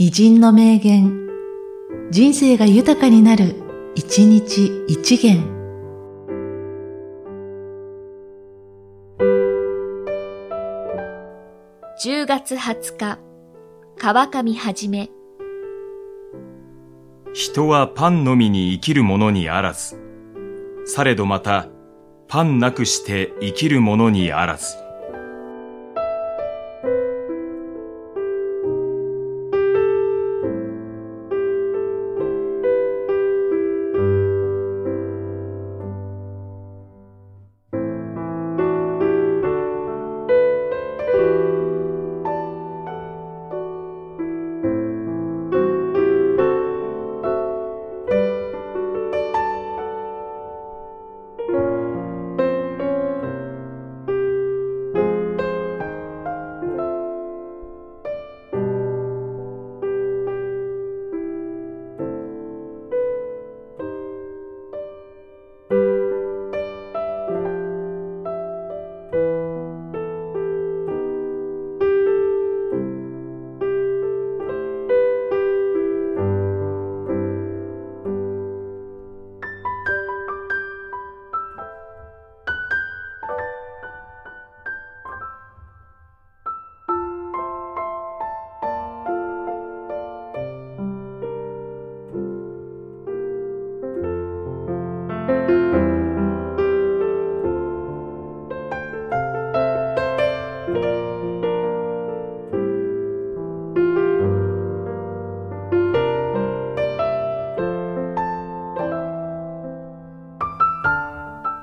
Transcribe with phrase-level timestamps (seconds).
[0.00, 1.28] 偉人の名言、
[2.12, 3.56] 人生が豊かになる、
[3.96, 5.42] 一日一元。
[12.00, 13.18] 10月20日、
[13.98, 15.10] 川上はじめ。
[17.32, 19.98] 人はパンのみに生きるものにあらず。
[20.86, 21.66] されどまた、
[22.28, 24.76] パンなくして生きるものにあらず。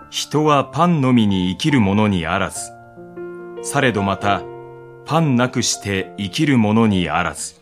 [0.09, 2.71] 人はパンのみに生きるものにあらず。
[3.63, 4.43] されどまた、
[5.05, 7.55] パンなくして生きるものにあらず。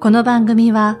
[0.00, 1.00] この番組は、